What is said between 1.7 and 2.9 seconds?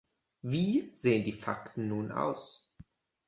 nun aus?